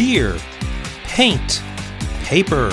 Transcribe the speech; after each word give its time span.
beer, 0.00 0.34
paint, 1.04 1.62
paper, 2.22 2.72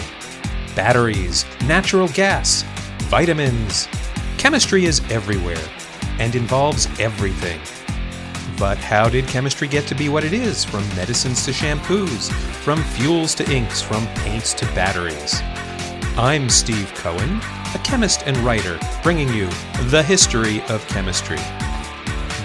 batteries, 0.77 1.44
natural 1.66 2.07
gas, 2.07 2.64
vitamins. 3.09 3.89
Chemistry 4.38 4.86
is 4.86 5.02
everywhere 5.12 5.62
and 6.20 6.36
involves 6.36 6.88
everything. 7.02 7.59
But 8.58 8.77
how 8.77 9.09
did 9.09 9.27
chemistry 9.27 9.68
get 9.68 9.86
to 9.88 9.94
be 9.94 10.08
what 10.08 10.23
it 10.23 10.32
is? 10.32 10.63
From 10.63 10.88
medicines 10.95 11.44
to 11.44 11.52
shampoos, 11.52 12.32
from 12.63 12.82
fuels 12.82 13.36
to 13.36 13.52
inks, 13.52 13.81
from 13.81 14.08
paints 14.23 14.53
to 14.53 14.66
batteries. 14.67 15.41
I'm 16.17 16.48
Steve 16.50 16.89
Cohen, 16.95 17.41
a 17.75 17.80
chemist 17.84 18.23
and 18.25 18.38
writer, 18.38 18.80
bringing 19.03 19.28
you 19.34 19.50
the 19.89 20.02
history 20.02 20.62
of 20.70 20.88
chemistry. 20.88 21.39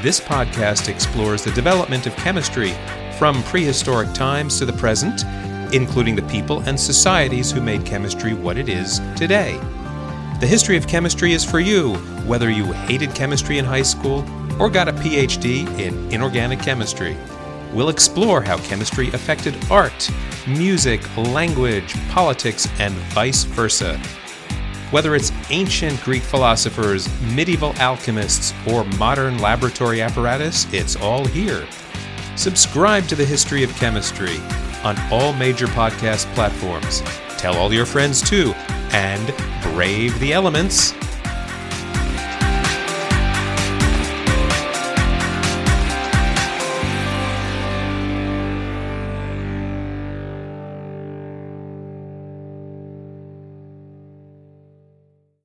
This 0.03 0.19
podcast 0.19 0.89
explores 0.89 1.45
the 1.45 1.53
development 1.53 2.09
of 2.09 2.17
chemistry 2.17 2.75
from 3.21 3.41
prehistoric 3.45 4.13
times 4.13 4.59
to 4.59 4.65
the 4.65 4.73
present, 4.73 5.23
including 5.73 6.17
the 6.17 6.23
people 6.23 6.59
and 6.63 6.79
societies 6.79 7.53
who 7.53 7.61
made 7.61 7.87
chemistry 7.87 8.35
what 8.35 8.57
it 8.57 8.69
is 8.69 9.01
today. 9.15 9.61
The 10.41 10.47
history 10.49 10.77
of 10.77 10.89
chemistry 10.89 11.35
is 11.35 11.45
for 11.45 11.61
you, 11.61 11.95
whether 12.27 12.51
you 12.51 12.65
hated 12.73 13.15
chemistry 13.15 13.59
in 13.59 13.65
high 13.65 13.83
school 13.83 14.25
or 14.61 14.69
got 14.69 14.89
a 14.89 14.93
PhD 14.93 15.69
in 15.79 16.11
inorganic 16.11 16.59
chemistry. 16.59 17.17
We'll 17.73 17.89
explore 17.89 18.43
how 18.43 18.59
chemistry 18.59 19.07
affected 19.11 19.55
art, 19.71 20.11
music, 20.49 21.01
language, 21.17 21.95
politics, 22.09 22.67
and 22.81 22.93
vice 23.15 23.45
versa. 23.45 24.01
Whether 24.93 25.15
it's 25.17 25.33
ancient 25.49 26.03
Greek 26.03 26.23
philosophers, 26.23 27.09
medieval 27.23 27.73
alchemists, 27.77 28.53
or 28.69 28.85
modern 28.99 29.39
laboratory 29.39 30.03
apparatus, 30.03 30.71
it's 30.71 30.97
all 30.97 31.25
here. 31.25 31.67
Subscribe 32.37 33.09
to 33.09 33.15
the 33.15 33.25
History 33.25 33.63
of 33.63 33.75
Chemistry 33.77 34.37
on 34.85 34.99
all 35.11 35.33
major 35.33 35.67
podcast 35.69 36.27
platforms. 36.35 37.01
Tell 37.39 37.57
all 37.57 37.73
your 37.73 37.87
friends 37.87 38.21
too, 38.21 38.53
and 38.93 39.35
brave 39.63 40.19
the 40.21 40.35
elements. 40.35 40.93